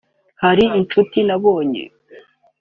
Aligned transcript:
Hari 0.43 0.63
inshuti 0.79 1.17
nabonye 1.27 1.83